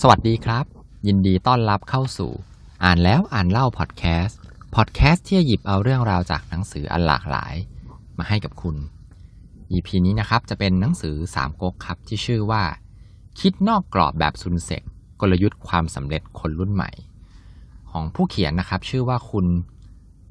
[0.00, 0.64] สวัสดีครับ
[1.06, 2.32] ยินดีต้อนรับเข้าสู่
[2.84, 4.38] อ่านแล้วอ่านเล่าพอดแคสต์
[4.74, 7.54] พอดแคสต์ที่จะหยิบเอาเรื่องราวจากหนังสืออันหลากหลาย
[8.18, 8.76] มาให้กับคุณ
[9.72, 12.62] EP นี้นะครับจะเป็นหนังสือสามก๊กครับที่ชื่อว่า
[13.40, 14.82] คิดนอกกรอบแบบซุนเซก
[15.20, 16.90] กลยุทธ์ความสำเร็จคนรุ่นใหม่
[17.90, 19.46] ของผู้เขียนนะครับ ชื่อว่าคุณ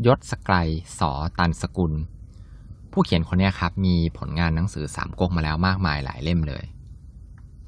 [0.05, 0.55] ยศสกไกร
[0.99, 1.93] สอตันสกุล
[2.91, 6.65] ผู้เขียนคนนี้ครับมีผลงานหนังสือสามก๊กมาแล้วมากมายหลายเล่มเลย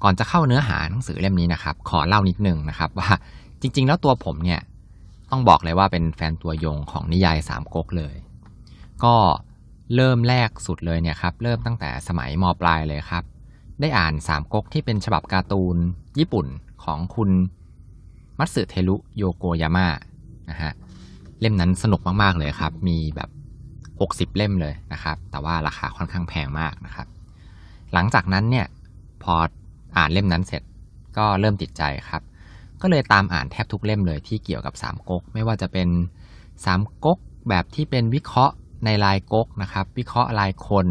[0.04, 3.09] ก่อนจะเข้าเนื้อหาหนังสือเล่มนี้นะครับ ขอเล่านิดนึงนะครับ ว่า
[3.61, 4.61] จริง ๆ แล้วตัวผมเนี่ย
[5.31, 8.16] ต้องบอกเลยว่าเป็นแฟนตัวยงของนิยายสามก๊กเลย
[9.03, 9.16] ก็
[9.95, 13.23] เริ่มแรกสุดเลยเนี่ยครับ เริ่มตั้งแต่สมัยมปลายเลยครับ
[13.80, 15.77] ได้อ่านสามก๊กที่เป็นฉบับการ์ตูน
[16.20, 16.45] ญี่ปุ่น
[16.83, 17.30] ของคุณ
[18.39, 19.88] มัตสึเทรุโยโกยาม่า
[20.49, 20.72] นะฮะ
[21.39, 23.30] เล่มนั้นสนุกมากๆเลยครับ มีแบบ
[24.33, 27.08] 60 เล่มเลยนะครับ แต่ว่าราคาค่อนข้างแพงมากนะครับ
[27.94, 28.67] หลังจากนั้นเนี่ย
[29.23, 29.35] พอ
[29.97, 30.61] อ่านเล่มนั้นเสร็จ
[31.17, 32.21] ก็เริ่มติดใจครับ
[32.81, 35.88] ก็เลยตามอ่านแทบทุกเล่มเลยที่เกี่ยวกับสามก๊กไม่ว่าจะเป็น
[36.66, 37.17] สามก๊ก
[37.50, 40.85] แบบที่เป็นวิเคราะห์ในลายก๊กนะครับ วิเคราะห์ลายคน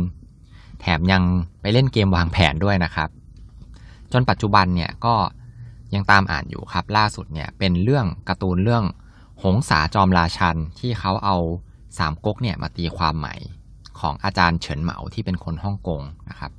[0.81, 1.22] แถมยัง
[1.61, 3.09] ไปเล่นเกมวางแผนด้วยนะครับ
[4.12, 5.14] จนปัจจุบันเนี่ยก็
[5.94, 8.84] ยังตามอ่านอยู่ครับ ล่าสุดเนี่ยเป็นเรื่องการ์ตูนเรื่อง
[9.42, 11.37] หงสาจอมราชันที่เขาเอา
[11.98, 13.34] สามก๊กเนี่ยมาตีความใหม่
[14.00, 16.53] ของอาจารย์เฉินเหมาที่เป็นคนฮ่องกงนะครับ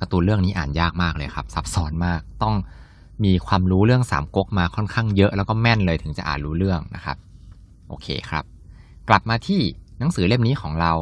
[0.00, 2.54] การ์ตูนเรื่องนี้อ่านยากมากเลยครับ ซับซ้อนมากต้อง
[3.24, 7.16] มีความรู้เรื่องสามก๊กมาค่อนข้างเยอะแล้วก็แม่นเลยถึงจะอ่านรู้เรื่องนะครับ
[7.88, 8.44] โอเคครับ
[9.08, 9.60] กลับมาที่
[9.98, 10.92] หนังสือเล่มนี้ของเรา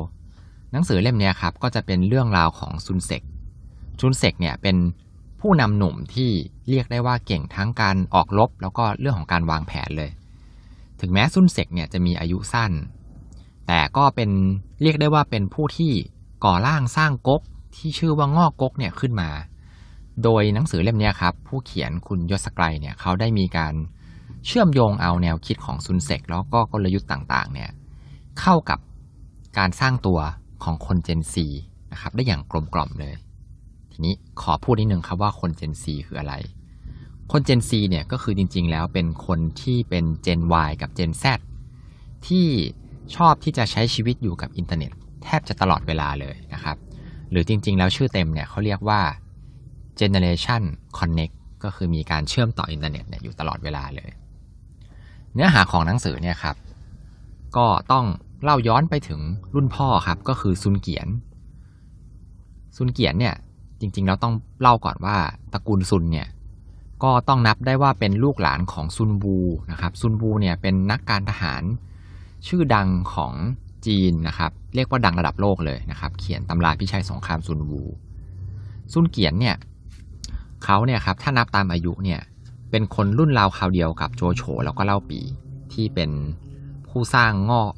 [0.72, 3.22] หนังสือเล่มนี้ครับก็จะเป็นเรื่องราวของซุนเซก
[4.00, 4.76] ซุนเซกเนี่ยเป็น
[5.40, 6.30] ผู้นำหนุ่มที่
[6.68, 10.10] เรียกได้ว่าเก่งทั้งการออกรบแล้วก็เรื่องของการวางแผนเลย
[11.00, 12.72] ถึงแม้ซุนเซกเนี่ยจะมีอายุสั้น
[13.66, 14.30] แต่ก็เป็น
[14.82, 15.92] เรียกได้ว่าเป็นผู้ที่
[16.44, 17.42] ก่อร่างสร้างก๊ก
[17.77, 19.31] ที่ชื่อว่างอกกกเนี่ยขึ้นมา
[20.23, 23.75] โดยหนังสือเล่มนี้ครับ ผู้เขียนคุณยศไกรเนี่ยเขาได้มีการ
[24.47, 27.70] เชื่อมโยงเอาแนวคิดของซุนเซกแล้วก็กลยุทธ์ต่างๆเนี่ย
[28.41, 28.78] เข้ากับ
[29.59, 30.19] การสร้างตัว
[30.65, 31.47] ของคนเจนซี
[31.93, 33.15] นะครับได้อย่างกลมกล่อมเลย
[33.93, 36.34] ทีนี้ขอพูดนิดนึงครับว่าคนเจนซีคืออะไร
[37.32, 41.25] คน Gen C เนี่ยก็คือจริงๆ แล้วเป็นคนที่เป็น Gen Y กับ Gen Z
[42.27, 42.47] ที่
[43.16, 44.93] ชอบที่จะใช้ชีวิตอยู่กับอินเทอร์เน็ต
[45.25, 46.77] แทบจะตลอดเวลาเลยนะครับ
[47.32, 49.00] หรือจริง ๆ แล้วชื่อเต็มเนี่ยเขาเรียกว่า
[50.00, 50.62] Generation
[50.98, 51.34] Connect
[51.65, 54.10] ก็คือมีการเชื่อมต่ออินเทอร์เน็ตเนี่ยอยู่ตลอดเวลาเลย
[55.34, 56.56] เนื้อหาของหนังสือเนี่ยครับ
[57.56, 58.04] ก็ต้อง
[58.43, 59.20] เล่าย้อนไปถึง
[59.54, 61.09] รุ่นพ่อครับ ก็คือซุนเกียน
[62.76, 63.34] ซุนเกียนเนี่ย
[63.81, 65.16] จริงๆแล้วต้องเล่าก่อนว่า
[65.53, 66.28] ตระกูลซุนเนี่ย
[67.03, 69.38] ก็ต้องนับได้ว่าเป็นลูกหลานของซุนวู
[69.70, 71.62] นะครับ ซุนวูเนี่ยเป็นนักการทหาร
[72.47, 73.32] ชื่อดังของ
[73.87, 77.82] จีนนะครับ เรียกว่าดังระดับโลกเลยนะครับ เขียนตำราพิชัยสงครามซุนวู
[78.93, 79.56] ซุนเกียนเนี่ย
[80.65, 82.20] เขาเนี่ยครับถ้านับตามอายุเนี่ย
[82.70, 85.20] เป็นคนรุ่นราวคราวเดียวกับโจโฉแล้วก็เล่าปี
[85.72, 86.10] ที่เป็น
[86.88, 87.70] ผู้สร้างงอก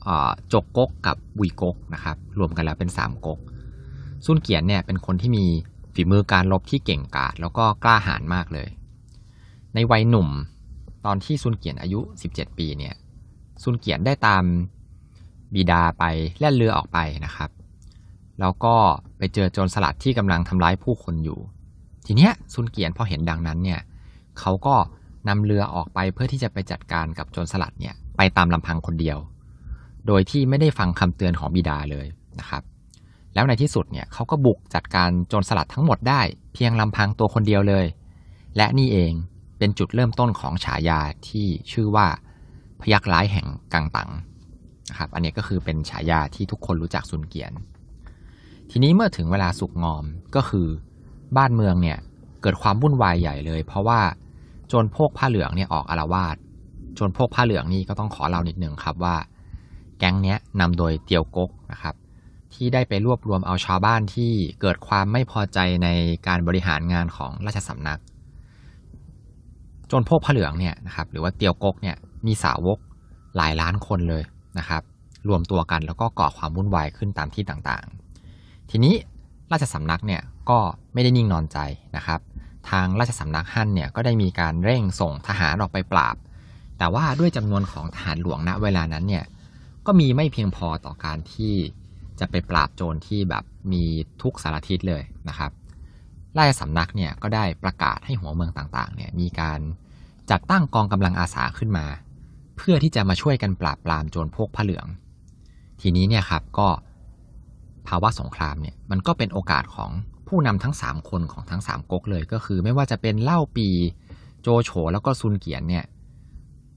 [0.53, 3.38] จกกกกับวีก๊กนะครับรวมกันแล้วเป็นสามก๊ก
[4.25, 5.44] ซุนเกียนเนี่ยเป็นคนที่มี
[5.94, 8.69] ฝีมือการรบที่เก่งกาจแล้วก็กล้าหาญมากเลย
[9.75, 10.28] ในวัยหนุ่ม
[11.04, 12.00] ตอนที่ซุนเกียนอายุ
[12.31, 12.94] 17 ปีเนี่ย
[13.62, 14.42] ซุนเกียนได้ตาม
[15.54, 16.04] บิดาไป
[16.41, 17.50] แล่นเรือออกไปนะครับ
[18.41, 18.75] แล้วก็
[19.19, 21.38] ไปเจอโจรสลัดที่กำลังทำร้ายผู้คนอยู่
[22.06, 23.81] ทีเนี้ยซุนเกียนพอเห็นดังนั้นเนี่ย
[24.38, 24.76] เขาก็
[25.28, 29.19] นำเรือออกไปเพื่อที่จะไปจัดการกับโจรสลัดเนี่ยไปตามลำพังคนเดียว
[30.06, 32.06] โดยที่ไม่ได้ฟังคำเตือนของบิดาเลย
[32.41, 32.62] นะครับ
[33.34, 36.21] แล้วในที่สุดเนี่ยเขาก็บุกจัดการโจรสลัดทั้งหมดได้
[36.54, 37.86] เพียงลำพังตัวคนเดียวเลย
[38.56, 39.12] และนี่เอง
[39.59, 42.06] เป็นจุดเริ่มต้นของฉายาที่ชื่อว่า
[42.81, 44.10] พยักร้ายแห่งกังตัง
[44.91, 47.53] นะครับ อันนี้ก็คือเป็นฉายาที่ทุกคนรู้จักซุนเกียน
[48.71, 50.05] ทีนี้เมื่อถึงเวลาสุกงอม
[50.37, 50.67] ก็คือ
[51.37, 51.99] บ้านเมืองเนี่ย
[52.43, 54.00] เกิดความวุ่นวายใหญ่เลย เพราะว่า
[54.69, 56.37] โจรพวกผ้าเหลืองเนี่ยออกอารวาส
[56.95, 59.17] โจรพวกผ้าเหลืองนี่ก็ต้องขอเล่านิดนึงครับว่า
[59.99, 61.95] แก๊งเนี้ยนำโดยเตียวกกนะครับ
[62.55, 65.89] ที่ได้ไปรวบรวมเอาชาวบ้านที่เกิดความไม่พอใจใน
[66.27, 68.01] การบริหารงานของราชสำนัก
[69.91, 71.97] จรพวกผ้าเหลืองเนี่ยนะครับหรือว่าเตียวกกเนี่ย
[72.27, 72.78] มีสาวก
[73.37, 74.22] หลายล้านคนเลย
[74.59, 74.83] นะครับ
[75.28, 78.95] รวมตัวกันแล้วก็ก่อความวุ่นวายขึ้นตามที่ต่างๆ ทีนี้
[79.53, 80.59] ราชสำนักเนี่ยก็
[80.92, 81.59] ไม่ได้นิ่งนอนใจ
[81.97, 82.21] นะครับ
[82.71, 86.16] ทางราชสำนักฮั่นเนี่ยก็ได้มีการเร่งส่งทหารออกไปปราบ
[86.78, 89.24] แต่ว่าด้วยจำนวนของทหารหลวงณเวลานั้นเนี่ย
[89.86, 91.54] ก็มีไม่เพียงพอต่อการที่
[92.21, 93.84] จะไปปราบโจรที่แบบมี
[94.22, 95.51] ทุกสารทิศเลยนะครับ
[96.39, 99.60] ราชสำนักเนี่ยก็ได้ประกาศให้หัวเมืองต่างๆเนี่ยมีการ
[100.30, 101.86] จัดตั้งกองกำลังอาสาขึ้นมา
[102.56, 104.86] เพื่อที่จะมาช่วยกันปราบปรามโจรพวกผ้าเหลือง
[105.80, 106.68] ทีนี้เนี่ยครับก็
[107.86, 109.91] ภาวะสงครามเนี่ยมันก็เป็นโอกาสของ
[110.28, 113.68] ผู้นำทั้ง 3 คนของทั้ง 3ก๊กเลยก็คือ ไม่ว่าจะเป็นเล่าปี
[114.42, 115.84] โจโฉแล้วก็ซุนเกียนเนี่ย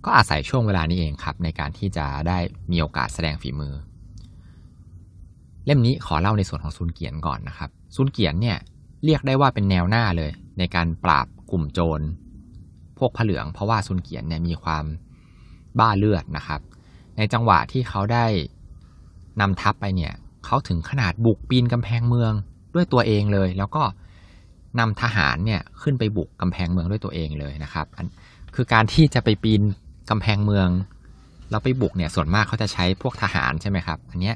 [0.06, 2.38] ก็อาศัยช่วงเวลานี้เองครับ ในการที่จะได้
[2.72, 3.74] มีโอกาสแสดงฝีมือ
[5.66, 8.58] เล่มนี้ขอเล่าในส่วนของซุนเกียนก่อนนะครับซุนเกียนเนี่ย
[9.06, 12.00] เรียกได้ว่าเป็นแนวหน้าเลย ในการปราบกลุ่มโจร
[12.98, 14.86] พวกผเหลือง เพราะว่าซุนเกียนเนี่ยมีความ
[15.80, 16.62] บ้าเลือดนะครับ
[17.18, 18.26] ในจังหวะที่เขาได้
[19.42, 20.14] นำทัพไปเนี่ย
[20.46, 22.34] เขาถึงขนาดบุกปีนกำแพงเมือง
[22.76, 23.84] ด้วยตัวเองเลย แล้วก็
[24.80, 27.88] นำทหารเนี่ยขึ้นไปบุกกำแพงเมืองด้วยตัวเองเลยนะครับ
[28.56, 29.62] คือการที่จะไปปีน
[30.10, 30.68] กำแพงเมือง
[31.52, 34.36] เราไปบุกเนี่ยส่วนมากเขาจะใช้พวกทหารใช่ไหมครับ อันเนี้ย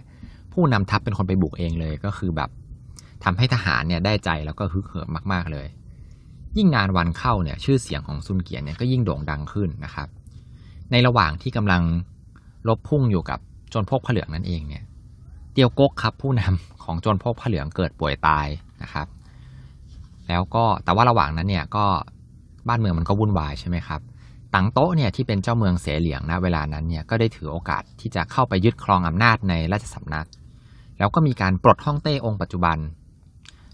[0.53, 2.49] ผู้นำทัพเป็นคนไปบุกเองเลยก็คือแบบ
[3.23, 5.67] ทำให้ทหารเนี่ยได้ใจแล้วก็ฮึกเหิมมาก ๆเลย
[6.57, 10.07] ยิ่งนานวันเข้าเนี่ยชื่อเสียงของซุนเกียนเนี่ยก็ยิ่งโด่งดังขึ้นนะครับ
[10.91, 11.83] ในระหว่างที่กำลัง
[12.67, 13.39] ลบพุ่งอยู่กับ
[13.73, 14.83] จนพกผ้าเหลืองนั่นเองเนี่ย
[15.53, 18.47] เตียวกกครับผู้นำของจนพกผ้าเหลืองเกิดป่วยตาย
[18.81, 19.07] นะครับ
[20.27, 21.85] แล้วก็แต่ว่าระหว่างนั้นเนี่ยก็
[22.67, 24.01] บ้านเมืองมันก็วุ่นวายใช่ไหมครับ
[24.53, 30.27] ตังโต๊ะเนี่ยที่เป็นเจ้าเมืองเสเหลียงนะเวลานั้นเนี่ยก็ได้ถือโอกาสที่จะเข้าไปยึดครองอำนาจในราชสำนัก
[30.99, 32.77] แล้วก็มีการปลดฮ่องเต้องค์ปัจจุบัน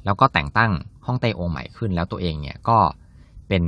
[0.06, 0.72] แล้วก็แต่งตั้ง
[1.06, 2.78] ฮ่องเต้องค์ใหม่ขึ้น แล้วตัวเองเนี่ยก็
[3.48, 3.64] เป็น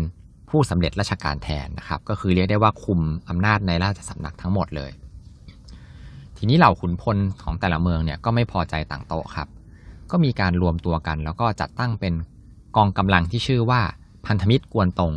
[0.49, 2.99] ผู้สำเร็จราชการแทนนะครับ ก็คือเรียกได้ว่าคุม
[3.29, 4.91] อำนาจในราชสำนักทั้งหมดเลย
[6.37, 9.47] ทีนี้เหล่าขุนพลของแต่ละเมืองเนี่ยก็ไม่พอใจต่างโต๊ะครับ
[10.11, 12.13] ก็มีการรวมตัวกัน แล้วก็จัดตั้งเป็น
[12.75, 13.81] กองกำลังที่ชื่อว่า
[14.25, 15.13] พันธมิตรกวนตง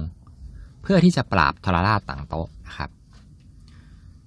[0.82, 2.90] เพื่อที่จะปราบทรราชต่างโต๊ะนะครับ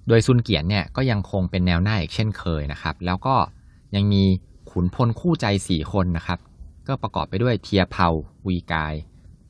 [0.08, 3.36] โดยซุนเกียนเนี่ยก็ยังคงเป็นแนวหน้าอีกเช่นเคยนะครับ แล้วก็
[3.94, 4.22] ยังมี
[4.70, 6.38] ขุนพลคู่ใจสี่คนนะครับ
[6.88, 8.08] ก็ประกอบไปด้วยเทียเผา
[8.46, 8.94] วีกาย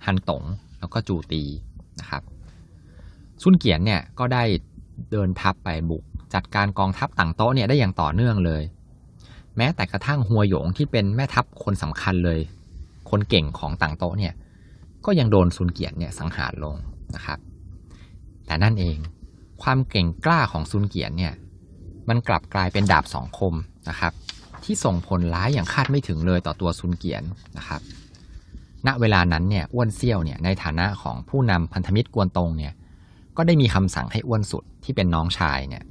[0.06, 0.43] ฮันตง
[0.87, 1.43] แล้วก็จูตี
[2.00, 2.23] นะครับ
[3.43, 4.43] ซุนเกียนเนี่ยก็ได้
[5.11, 6.03] เดินทัพไปบุก
[6.35, 8.62] จัดการกองทัพต่างโต๊ะเนี่ยได้อย่างต่อเนื่องเลย
[9.56, 12.41] แม้แต่กระทั่งหัวหยงที่เป็นแม่ทัพคนสำคัญเลย
[13.11, 14.33] คนเก่งของต่างโต๊ะเนี่ย
[15.05, 16.77] ก็ยังโดนซุนเกียนเนี่ยสังหารลง
[17.15, 17.39] นะครับ
[18.47, 18.97] แต่นั่นเอง
[19.62, 21.35] ความเก่งกล้าของซุนเกียนเนี่ย
[22.09, 23.55] มันกลับกลายเป็นดาบสองคม
[23.89, 24.12] นะครับ
[24.65, 27.23] ที่ส่งผลร้ายอย่างคาดไม่ถึงเลยต่อตัวซุนเกียน
[27.59, 27.81] นะครับ
[28.87, 32.73] ณเวลานั้นเนี่ยอ้วนเซี่ยวเนี่ยในฐานะของผู้นำพันธมิตรกวนตงเนี่ย
[33.37, 35.83] ก็ได้มีคำสั่งให้อ้วนสุดที่เป็นน้องชายเนี่ย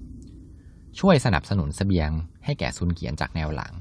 [0.99, 2.09] ช่วยสนับสนุนสเสบียง
[2.45, 3.73] ให้แก่ซุนเกียนจากแนวหลัง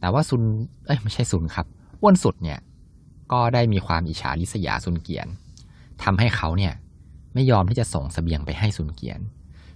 [0.00, 0.42] แต่ว่าซุน
[0.86, 1.66] เอ้ยไม่ใช่ซุนครับ
[2.02, 2.58] อ้วนสุดเนี่ย
[3.32, 5.26] ก็ได้มีความอิจฉาริษยาซุนเกียน
[6.02, 6.72] ทำให้เขาเนี่ย
[7.34, 9.20] ไม่ยอมที่จะส่งสเสบียงไปให้ซุนเกียน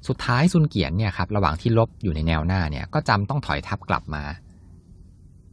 [0.08, 4.22] สุดท้ายซุนเกียนเนี่ยครับระหว่างที่ลบอยู่ในแนวหน้าเนี่ยก็จำต้องถอยทัพกลับมา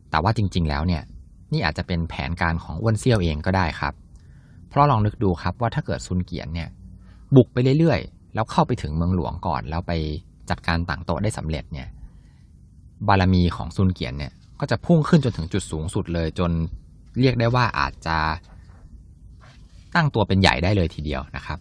[0.09, 1.03] แต่ว่าจริง ๆ แล้วเนี่ย
[1.53, 3.93] นี่อาจจะเป็นแผนการของอ้วนเซี่ยวเองก็ได้ครับ
[4.69, 6.69] เพราะลองนึกดูครับว่าถ้าเกิดซุนเกียนเนี่ย
[7.35, 9.91] บุกไปเรื่อยๆ แล้วเข้าไปถึงเมืองหลวงก่อน แล้วไป
[10.49, 11.87] จัดการต่างโต๊ะได้สำเร็จเนี่ย
[13.07, 16.51] บารมีของซุนเกียนเนี่ยก็จะพุ่งขึ้นจนถึงจุดสูงสุดเลยจน
[17.19, 18.17] เรียกได้ว่าอาจจะ
[19.95, 21.59] ตั้งตัวเป็นใหญ่ได้เลยทีเดียวนะครับ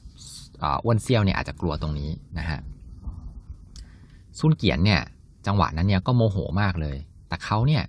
[0.85, 2.61] อ้วนเซี่ยวเนี่ยอาจจะกลัวตรงนี้นะฮะ
[4.39, 5.01] ซุนเกียนเนี่ย
[5.47, 6.97] จังหวะนั้นเนี่ยก็โมโหมากเลย
[7.29, 7.83] แต่เขาเนี่ย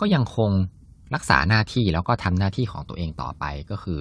[0.00, 0.50] ก็ยังคง
[1.14, 4.00] รักษาหน้าที่แล้วก็ทำหน้าที่ของตัวเองต่อไปก็คือ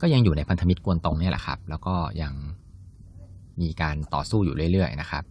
[0.00, 2.32] ก็ยังอยู่ในพันธมิตรกวนตรงเนี่ยแหละครับ แล้วก็ยัง
[3.60, 5.24] มีการต่อสู้อยู่เรื่อยๆนะครับ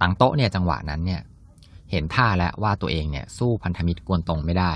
[0.00, 1.20] ตังโต๊ะเนี่ยจังหวะนั้นเนี่ย
[1.90, 4.72] เห็นท่าแล้วว่าตัวเองเนี่ยสู้พันธมิตรกวนตรงไม่ได้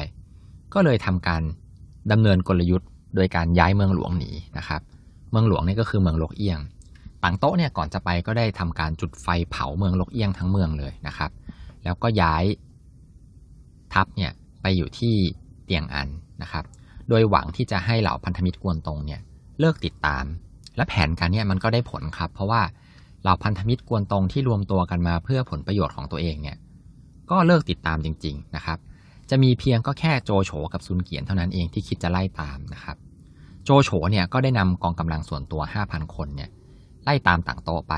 [0.74, 1.42] ก็เลยทำการ
[2.12, 4.80] ดำเนินกลยุทธ์ โดยการย้ายเมืองหลวงหนีนะครับ
[5.30, 6.58] เมืองหลวงนี่ก็คือเมืองลกเอียง
[7.22, 11.30] ตังโต๊ะเนี่ยก่อนจะไปก็ได้ทำการจุดไฟเผาเมืองลกเอียงทั้งเมืองเลยนะครับ
[11.84, 12.44] แล้วก็ย้าย
[13.94, 14.32] ทัพเนี่ย
[14.62, 15.14] ไปอยู่ที่
[15.64, 16.08] เตียงอัน
[16.42, 16.64] นะครับ
[17.08, 19.20] โดยหวังที่จะให้เหล่าพันธมิตรกวนตรงเนี่ย
[19.60, 20.24] เลิกติดตาม
[20.76, 22.62] และแผนการเนี่ยมันก็ได้ผลครับ เพราะว่า
[23.22, 26.56] เหล่าพันธมิตรกวนตรงที่รวมตัวกันมาเพื่อผลประโยชน์ของตัวเองเนี่ย
[27.30, 28.78] ก็เลิกติดตามจริง ๆนะครับ
[29.30, 32.96] จะมีเพียงก็แค่โจโฉกับซุนเกียนเท่านั้นเองที่คิดจะไล่ตามนะครับ
[33.64, 36.50] โจโฉเนี่ยก็ได้นำกองกำลังส่วนตัว 5,000 คนเนี่ย
[37.04, 37.94] ไล่ตามต่างโตไป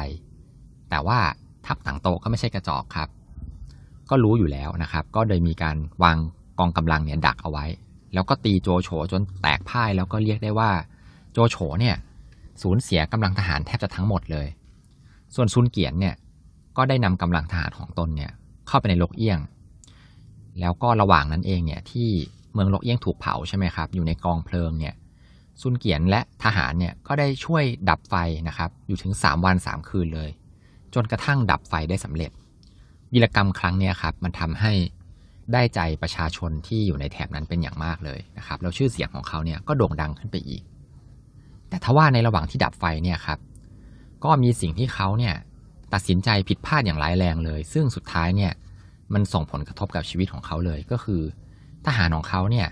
[0.91, 1.19] แต่ว่า
[1.67, 3.09] ทัพต่างโตก็ไม่ใช่กระจอกครับ
[4.11, 6.19] ก็รู้อยู่แล้วนะครับ ก็เลยมีการวาง
[6.59, 7.67] กองกำลังเนี่ยดักเอาไว้
[8.15, 10.71] แล้วก็ตีโจโฉจนแตกพ่ายแล้วก็เรียกได้ว่า
[11.33, 11.97] โจโฉเนี่ย
[12.63, 14.47] สูญเสียกำลังทหารแทบจะทั้งหมดเลย
[15.35, 16.15] ส่วนซุนเกียนเนี่ย
[16.77, 18.31] ก็ได้นำกำลังทหารของตนเนี่ย
[18.69, 19.39] เข้าไปในลกเอี้ยง
[20.61, 22.09] แล้วก็ระหว่างนั้นเองเนี่ยที่
[22.53, 24.95] เมืองลกเอี้ยงถูกเผาใช่ไหมครับ อยู่ในกองเพลิงเนี่ย
[25.61, 28.15] ซุนเกียนและทหารเนี่ยก็ได้ช่วยดับไฟ
[28.49, 30.31] นะครับ อยู่ถึง 3 วัน 3 คืนเลย
[30.95, 32.31] จนกระทั่งดับไฟได้สำเร็จ
[33.13, 34.73] วีรกรรมครั้งนี้ครับ มันทำให้
[35.53, 40.63] ได้ใจประชาชนที่อยู่ในแถบนั้นเป็นอย่างมากเลยนะครับแล้วชื่อเสียงของเขาเนี่ยก็โด่งดังขึ้นไปอีก
[41.69, 43.39] แต่ทว่าในระหว่างที่ดับไฟเนี่ยครับ
[44.25, 45.35] ก็มีสิ่งที่เขาเนี่ย
[45.93, 48.53] ตัดสินใจผิดพลาดอย่างร้ายแรงเลย ซึ่งสุดท้ายเนี่ย
[49.15, 51.23] มันส่งผลกระทบกับชีวิตของเขาเลยก็คือ
[51.87, 52.69] ทหารของเขาเนี่ย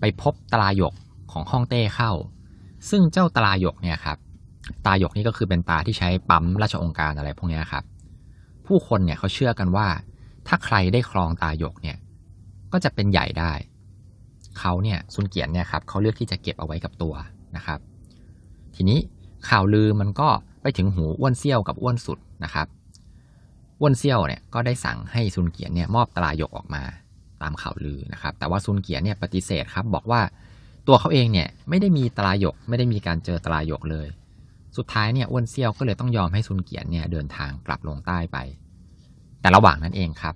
[0.00, 0.94] ไปพบตราหยก
[1.32, 2.12] ของฮ่องเต้เข้า
[2.90, 4.18] ซึ่งเจ้าตราหยกเนี่ยครับ
[4.86, 7.84] ตาหยกนี่ก็คือเป็นตาที่ใช้ปั๊มราชองค์การอะไรพวกนี้ครับ
[8.66, 9.86] ผู้คนเนี่ยเขาเชื่อกันว่า
[10.46, 11.96] ถ้าใครได้ครองตาหยกเนี่ย
[12.72, 13.52] ก็จะเป็นใหญ่ได้
[14.58, 17.14] เขาเนี่ยซุนเกียนเนี่ยครับเขาเลือกที่จะเก็บเอาไว้กับตัว
[17.56, 17.78] นะครับ
[18.74, 18.98] ทีนี้
[19.48, 20.28] ข่าวลือมันก็
[20.62, 22.66] ไปถึงหูอ้วนเซี่ยวกับอ้วนสุดนะครับ
[23.80, 26.82] อ้วนเซี่ยวเนี่ยก็ได้สั่งให้ซุนเกียนเนี่ยมอบตราหยกออกมา
[27.42, 30.20] ตามข่าวลือนะครับ แต่ว่าซุนเกียนเนี่ยปฏิเสธครับบอกว่า
[30.86, 34.08] ตัวเขาเองเนี่ยไม่ได้มีตราหยกไม่ได้มีการเจอตราหยกเลย
[34.76, 38.38] สุดท้ายเนี่ยอ้วนเซี่ยวก็เลยต้องยอมให้ซุนเกียนเนี่ยเดินทางกลับลงใต้ไป
[39.40, 40.34] แต่ระหว่างนั้นเองครับ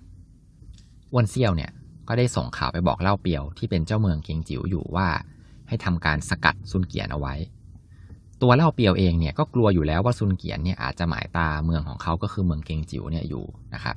[1.13, 1.71] อ้วนเซี่ยวเนี่ย
[2.13, 5.09] ก็ได้ส่งข่าวไปบอกเล่าเปียวที่เป็นเจ้าเมืองเกียงจิ๋วอยู่ว่า
[5.69, 7.35] ให้ทำการสกัดซุนเกียนเอาไว้
[8.43, 13.97] ตัวเล่าเปียวเองเนี่ยก็กลัวอยู่แล้วว่าซุนเกียนเนี่ยอาจจะหมายตาเมืองของเขาก็คือเมืองเกียงจิ๋วเนี่ยอยู่นะครับ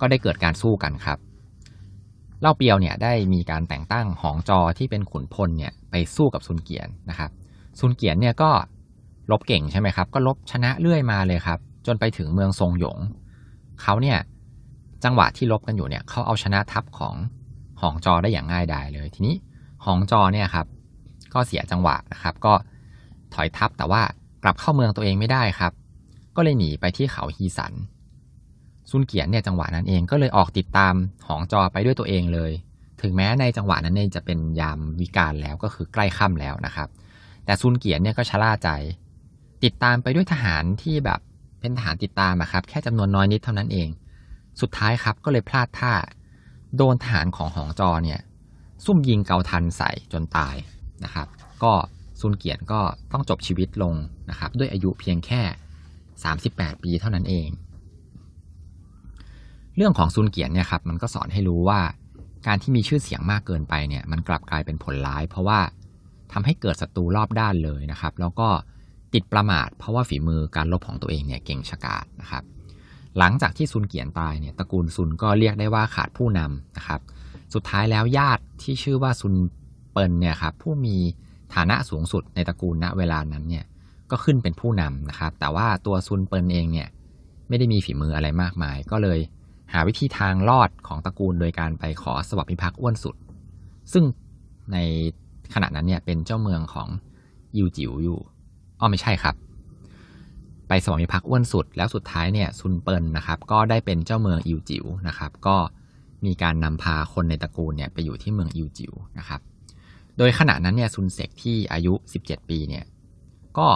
[0.00, 1.18] ก็ได้เกิดการสู้กันครับ
[2.40, 7.30] เล่าเปียวเนี่ยได้มีการแต่งตั้งหองจอที่เป็นขุนพลเนี่ยไปสู้กับซุนเกียนนะครับ
[7.78, 8.50] ซุนเกียนเนี่ยก็
[9.30, 12.98] ลบเก่งใช่ไหมครับ ก็ลบชนะเรื่อยมาเลยครับ จนไปถึงเมืองทรงหยง
[13.82, 14.18] เขาเนี่ย
[15.06, 17.14] จังหวะที่ลบกันอยู่เนี่ยเขาเอาชนะทัพของ
[17.80, 19.34] หองจอได้อย่างง่ายดายเลย ทีนี้
[19.84, 20.66] หองจอเนี่ยครับ
[21.34, 22.54] ก็เสียจังหวะนะครับ ก็
[23.34, 24.02] ถอยทัพแต่ว่า
[24.42, 25.72] กลับเข้าเมืองตัวเองไม่ได้ครับ
[26.36, 27.72] ก็เลยหนีไปที่เขาฮีสัน
[28.90, 30.94] ซุนเกียนเนี่ยจังหวะนั้นเองก็เลยออกติดตาม
[31.28, 32.52] หองจอไปด้วยตัวเองเลย
[33.02, 36.88] ถึงแม้ในจังหวะนั้นเนี่ยจะเป็นยามวิกาลแล้วก็คือใกล้ค่ำแล้วนะครับ
[37.44, 38.68] แต่ซุนเกียนเนี่ยก็ชะล่าใจ
[39.64, 41.20] ติดตามไปด้วยทหารที่แบบ
[41.60, 43.88] เป็นทหารติดตามอะครับ แค่จำนวนน้อยนิดเท่านั้นเอง
[44.60, 45.92] สุดท้ายครับก็เลยพลาดท่า
[46.76, 48.20] โดนทหารของหองจอเนี่ย
[48.84, 50.56] ซุ่มยิงเกาทันใส่จนตาย
[51.04, 51.26] นะครับ
[51.62, 51.72] ก็
[52.20, 52.80] ซุนเกียนก็
[53.12, 53.94] ต้องจบชีวิตลง
[54.30, 55.42] นะครับ ด้วยอายุเพียงแค่
[56.12, 57.48] 38 ปีเท่านั้นเอง
[59.76, 61.80] เรื่องของซุนเกียนเนี่ยครับมันก็สอนให้รู้ว่า
[62.46, 65.60] การที่มีชื่อเสียงมากเกินไปเนี่ย มันกลับกลายเป็นผลร้าย เพราะว่า
[66.32, 68.48] ทำให้เกิดศัตรูรอบด้านเลยนะครับ แล้วก็
[69.14, 72.42] ติดประมาทเพราะว่าฝีมือการลบของตัวเองเนี่ยเก่งฉกาจนะครับ
[73.18, 77.00] หลังจากที่ซุนเกียนตายเนี่ยตระกูลซุนก็เรียกได้ว่าขาดผู้นำนะครับ
[77.54, 79.34] สุดท้ายแล้วญาติที่ชื่อว่าซุน
[79.92, 80.96] เปิลเนี่ยครับผู้มี
[81.54, 83.64] ฐานะสูงสุดในตระกูลณเวลานั้นเนี่ย
[84.10, 86.88] ก็ขึ้นเป็นผู้นำนะครับ แต่ว่าตัวซุนเปิลเองเนี่ย
[87.48, 89.18] ไม่ได้มีฝีมืออะไรมากมาย ก็เลย
[89.72, 93.16] หาวิธีทางรอดของตระกูลโดยการไปขอสวัสดิพักอ้วนสุด
[93.92, 94.04] ซึ่ง
[94.72, 94.78] ใน
[95.54, 96.88] ขณะนั้นเนี่ยเป็นเจ้าเมืองของ
[97.56, 98.18] ยิวจิ๋วอยู่
[98.80, 99.34] อ๋อไม่ใช่ครับ
[100.68, 105.56] ไปสวัสดิพักอ้วนสุด แล้วสุดท้ายเนี่ยซุนเปิลนะครับก็ได้เป็นเจ้าเมืองอิวจิ๋วนะครับก็
[106.24, 109.40] มีการนำพาคนในตระกูลเนี่ยไปอยู่ที่เมืองอิวจิ๋วนะครับ
[110.18, 112.84] โดยขณะนั้นเนี่ยซุนเซกที่อายุ 17 ปีเนี่ย
[113.58, 113.68] ก็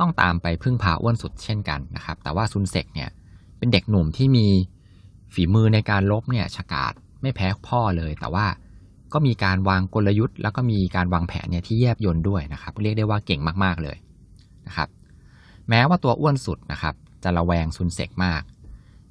[0.00, 3.10] ต้องตามไปพึ่งพาอ้วนสุดเช่นกันนะครับแต่ว่าซุนเซกเนี่ย
[3.58, 4.46] เป็นเด็กหนุ่มที่มี
[5.34, 6.92] ฝีมือในการลบเนี่ยฉกาจ
[7.22, 8.46] ไม่แพ้พ่อเลย แต่ว่า
[9.12, 13.96] ก็มีการวางกลยุทธ์ แล้วก็มีการวางแผนเนี่ยที่แยบยนด้วยนะครับ เรียกได้ว่าเก่งมากๆเลย
[14.66, 14.88] นะครับ
[15.68, 16.94] แม้ว่าตัวอ้วนสุดนะครับ
[17.24, 18.42] จะระแวงซุนเซกมาก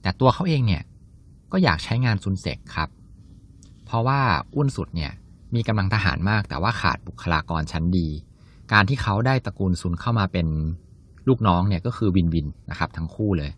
[0.02, 0.84] แต่ตัวเขาเองเนี่ย
[1.52, 2.90] ก็อยากใช้งานซุนเซกครับ
[3.86, 4.20] เพราะว่า
[4.54, 5.12] อ้วนสุดเนี่ย
[5.56, 8.08] มีกำลังทหารมากแต่ว่าขาดบุคลากรชั้นดี
[8.74, 10.48] การที่เขาได้ตระกูลซุนเข้ามาเป็น
[11.28, 13.52] ลูกน้องเนี่ยก็คือ win-win นะครับทั้งคู่เลย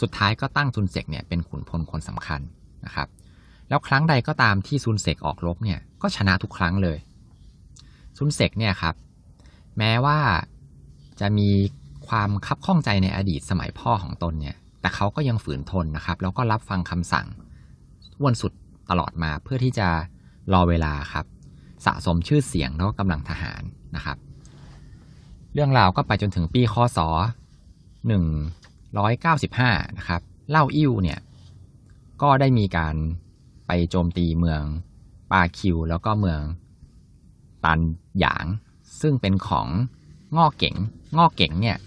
[0.00, 2.40] สุดท้ายก็ตั้งซุนเซกเนี่ยเป็นขุนพลคนสำคัญ
[2.84, 3.08] นะครับ
[3.68, 6.98] แล้วครั้งใดก็ตามที่ซุนเซกออกรบเนี่ยก็ชนะทุกครั้งเลย
[8.18, 8.94] ซุนเซกเนี่ยครับ
[9.78, 10.18] แม้ว่า
[11.20, 11.50] จะมี
[12.08, 17.26] ความคับข้องใจในอดีตสมัยพ่อของตนเนี่ย แต่เขาก็ยังฝืนทนนะครับ แล้วก็รับฟังคำสั่ง
[18.22, 18.52] วนสุด
[18.90, 19.88] ตลอดมาเพื่อที่จะ
[20.52, 21.26] รอเวลาครับ
[21.86, 23.62] สะสมชื่อเสียงแล้วก็กำลังทหาร
[23.96, 24.16] นะครับ
[25.54, 26.98] เรื่องราวก็ไปจนถึงปีคศ
[28.08, 28.24] หนึ่ง
[29.12, 30.20] 195นะครับ
[30.50, 31.20] เล่าอิ้วเนี่ย
[32.22, 32.94] ก็ได้มีการ
[33.66, 34.62] ไปโจมตีเมือง
[35.30, 36.40] ปาคิว แล้วก็เมือง
[37.64, 37.80] ตัน
[38.18, 38.46] หยาง
[39.00, 39.68] ซึ่งเป็นของ
[40.36, 40.76] ง่อเก๋ง
[41.16, 41.78] ง่อเก๋งเนี่ย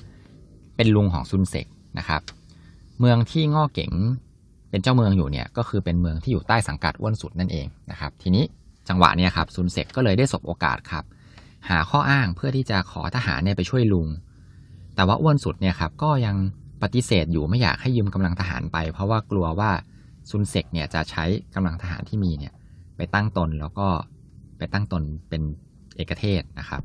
[0.78, 1.68] เป็นลุงของซุนเซก
[1.98, 2.22] นะครับ
[3.00, 3.94] เมืองที่ง่อเก๋ง
[4.70, 8.44] เป็นเจ้าเมืองอยู่เนี่ยก็คือเป็นเมืองที่อยู่ใต้สังกัดอ้วนสุดนั่นเองนะครับ ทีนี้
[8.88, 11.04] จังหวะเนี่ยครับซุนเซกก็เลยได้สบโอกาสครับ
[11.70, 14.08] หาข้ออ้างเพื่อที่จะขอทหารเนี่ยไปช่วยลุง
[14.96, 16.36] แต่ว่าอ้วนสุดเนี่ยครับก็ยัง
[16.82, 19.72] ปฏิเสธอยู่ไม่อยากให้ยืมกำลังทหารไป เพราะว่ากลัวว่า
[20.30, 21.24] ซุนเซกเนี่ยจะใช้
[21.56, 22.54] กำลังทหารที่มีเนี่ย
[22.98, 23.88] ไปตั้งตนแล้วก็
[24.58, 25.42] ไปตั้งตนเป็น
[25.96, 26.82] เอกเทศนะครับ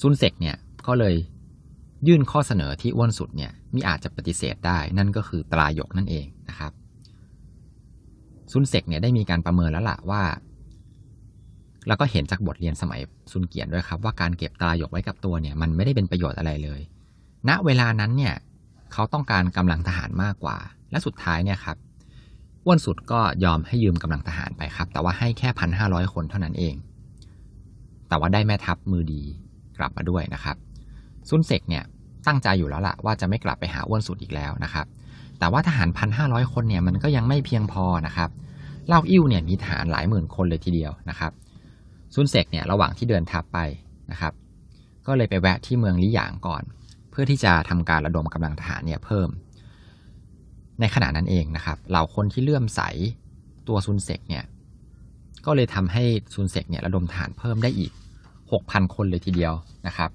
[0.00, 1.14] ซุนเซกเนี่ยก็เลย
[2.06, 6.72] ยื่นข้อเสนอที่อ้วนสุดเนี่ยมิอาจจะปฏิเสธได้นั่นก็คือตราหยกนั่นเองนะครับ
[8.52, 10.22] ซุนเซกเนี่ยได้มีการประเมินแล้วล่ะว่า
[11.88, 13.00] แล้วก็เห็นจากบทเรียนสมัย
[13.32, 16.80] ซุนเกียนด้วยครับ ว่าการเก็บตราหยกไว้กับตัวเนี่ยมันไม่ได้เป็นประโยชน์อะไรเลย
[17.48, 18.34] ณเวลานั้นเนี่ย
[18.92, 20.56] เขาต้องการกำลังทหารมากกว่า
[20.90, 21.76] และสุดท้ายเนี่ยครับ
[22.64, 26.74] อ้วนสุดก็ยอมให้ยืมกำลังทหารไปครับ แต่ว่าให้แค่พันห้าร้อยคนเท่านั้นเอง
[28.08, 29.22] แต่ว่าได้แม่ทัพมือดี
[29.78, 30.56] กลับมาด้วยนะครับ
[31.28, 31.84] ซุนเซกเนี่ย
[32.26, 34.86] ตั้งใจอยู่แล้วล่ะว่าจะไม่กลับไปหาอ้วนสุดอีกแล้วนะครับ
[35.38, 38.30] แต่ว่าทหารพันห้าร้อยคนเนี่ยมันก็ยังไม่เพียงพอนะครับ
[38.88, 41.32] เล่าอิ่วเนี่ยมีทหารหลายหมื่นคนเลยทีเดียวนะครับ
[42.14, 43.58] ซุนเซกเนี่ยระหว่างที่เดินทัพไป
[44.10, 44.32] นะครับ
[45.06, 46.62] ก็เลยไปแวะที่เมืองลิหยางก่อน
[47.10, 49.28] เพื่อที่จะทำการระดมกำลังทหารเนี่ยเพิ่ม
[50.80, 52.80] ในขณะนั้นเองนะครับเหล่าคนที่เลื่อมใส
[53.68, 54.44] ตัวซุนเซกเนี่ย
[55.46, 56.04] ก็เลยทำให้
[56.34, 57.92] ซุนเซกเนี่ยระดมทหารเพิ่มได้อีก
[58.42, 59.52] 6,000 คนเลยทีเดียว
[59.86, 60.10] นะครับ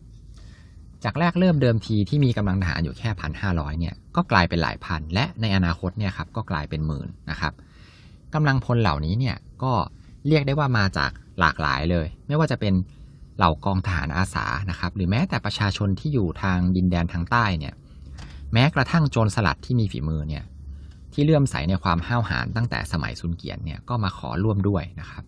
[1.03, 7.53] จากแรกเริ่มเดิมทีที่มีกำลังทหารอยู่แค่พันห้าร้อยเนี่ยก็กลายเป็นหลายพัน และในอนาคตเนี่ยครับก็กลายเป็นหมื่นนะครับ
[8.33, 9.73] กำลังพลเหล่านี้เนี่ยก็
[10.27, 12.73] เรียกได้ว่ามาจากหลากหลายเลย ไม่ว่าจะเป็น
[13.37, 17.73] เหล่ากองทหารอาสานะครับหรือแม้แต่ประชาชนที่อยู่ทางดินแดนทางใต้เนี่ย
[18.53, 20.43] แม้กระทั่งโจรสลัดที่มีฝีมือเนี่ย
[21.13, 25.23] ที่เลื่อมใสในความห้าวหาญตั้งแต่สมัยซุนเกียนเนี่ยก็มาขอร่วมด้วยนะครับ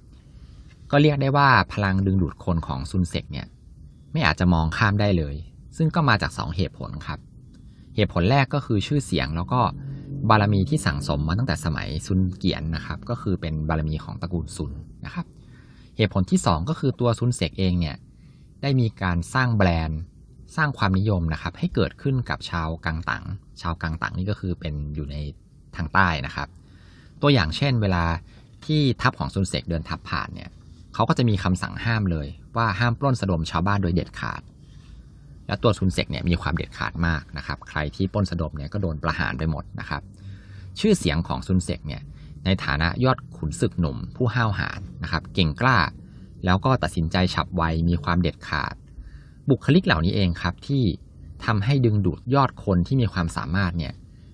[0.92, 3.48] ก็เรียกได้ว่าพลังดึงดูดคนของซุนเซกเนี่ย
[4.12, 5.36] ไม่อาจจะมองข้ามได้เลย
[5.78, 7.20] ซึ่งก็มาจาก 2 เหตุผลครับ
[7.96, 9.62] เหตุผลแรกก็คือชื่อเสียงแล้วก็
[10.30, 14.72] บารมีที่สั่งสมมาตั้งแต่สมัยซุนเกียนนะครับ ก็คือเป็นบารมีของตระกูลซุน
[15.06, 15.26] นะครับ
[15.98, 17.98] เหตุผลที่ 2 ก็คือตัวซุนเซกเองเนี่ย
[18.62, 20.00] ได้มีการสร้างแบรนด์
[20.56, 23.24] สร้างความนิยมนะครับ ให้เกิดขึ้นกับชาวกังตัง
[23.62, 25.16] ชาวกังตังนี่ก็คือเป็นอยู่ใน
[25.76, 26.48] ทางใต้นะครับ
[27.22, 28.04] ตัวอย่างเช่นเวลา
[28.66, 30.50] ที่ทัพของซุนเซกเดินทัพผ่านเนี่ย
[30.94, 34.42] เขาก็จะมีคำสั่งห้ามเลย ว่าห้ามปล้นสะดมชาวบ้านโดยเด็ดขาด
[35.52, 40.02] และตัวซุนเซกเนี่ยมีความเด็ดขาดมากนะครับ ใครที่ปล้นสะดมเนี่ยก็โดนประหารไปหมดนะครับ
[40.80, 42.02] ชื่อเสียงของซุนเซกเนี่ย
[42.46, 45.78] ในฐานะยอดขุนศึกหนุ่มผู้ห้าวหาญนะครับ เก่งกล้า
[46.46, 48.76] แล้วก็ตัดสินใจฉับไวมีความเด็ดขาด
[49.50, 50.84] บุคลิกเหล่านี้เองครับที่
[51.46, 53.94] ทำให้ดึงดูดยอดคนที่มีความสามารถเนี่ย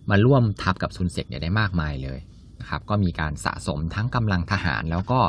[0.09, 2.19] มาร่วมทัพกับซุนเซกเนี่ยได้มากมายเลย
[2.59, 5.19] นะครับ ก็มีการสะสมทั้งกำลังทหารแล้วก็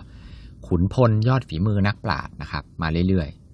[0.66, 3.47] ขุนพลยอดฝีมือนักปราชญ์นะครับ มาเรื่อยๆ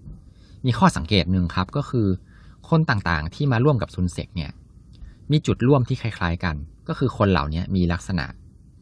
[0.67, 2.07] มีข้อสังเกตหนึ่งครับก็คือ
[2.69, 4.51] คนต่างๆที่มาร่วมกับซุนเซกเนี่ย
[5.31, 6.57] มีจุดร่วมที่คล้ายๆกัน
[6.89, 8.27] ก็คือคนเหล่านี้มีลักษณะ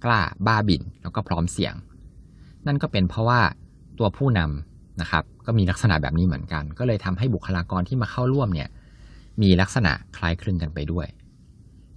[0.05, 1.75] กล้าบ้าบิ่นแล้วก็พร้อมเสี่ยง
[2.67, 3.41] นั่นก็เป็นเพราะว่า
[3.99, 8.69] ตัวผู้นำนะครับก็มีลักษณะแบบนี้เหมือนกัน ก็เลยทำให้บุคลากรที่มาเข้าร่วมเนี่ย
[9.43, 11.07] มีลักษณะคล้ายคลึงกันไปด้วย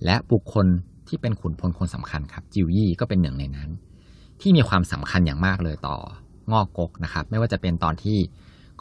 [0.06, 0.66] และบุคคล
[1.08, 3.70] ที่เป็นขุนพลคนสำคัญครับจิวยี่ก็เป็นหนึ่งในนั้น
[4.42, 5.98] ที่มีความสำคัญอย่างมากเลยต่อ
[6.52, 8.18] งอกกกนะครับ ไม่ว่าจะเป็นตอนที่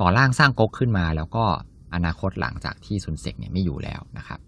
[0.00, 1.44] ก่อร่างสร้างก๊กขึ้นมา แล้วก็
[1.94, 4.40] อนาคตหลังจากที่ซุนเซกเนี่ยไม่อยู่แล้วนะครับ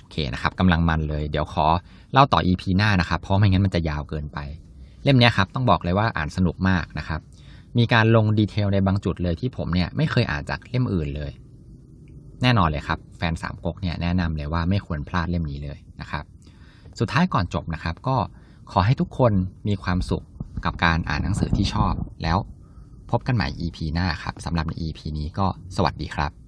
[0.00, 1.66] โอเคนะครับกำลังมันเลยเดี๋ยวขอ
[2.12, 4.38] เล่าต่อ EP หน้านะครับ เพราะไม่งั้นมันจะยาวเกินไป
[5.04, 7.20] เล่มนี้ครับต้องบอกเลยว่าอ่านสนุกมากนะครับ
[7.78, 11.32] มีการลงดีเทลในบางจุดเลยที่ผมเนี่ยไม่เคยอ่านจากเล่มอื่นเลย
[12.42, 16.24] แน่นอนเลยครับ แฟนสามก๊กเนี่ยแนะนำเลยว่าไม่ควรพลาดเล่มนี้เลยนะครับ
[16.98, 18.16] สุดท้ายก่อนจบนะครับ ก็
[18.72, 19.32] ขอให้ทุกคน
[19.68, 20.24] มีความสุข
[20.64, 22.38] กับการอ่านหนังสือที่ชอบ แล้ว
[23.12, 25.46] พบกันใหม่ EP หน้าครับสำหรับใน EP นี้ก็
[25.76, 26.41] สวัสดีครับ